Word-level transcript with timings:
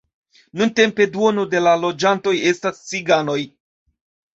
Nuntempe 0.61 1.07
duono 1.17 1.45
de 1.53 1.63
la 1.67 1.75
loĝantoj 1.85 2.37
estas 2.57 2.85
ciganoj. 2.91 3.41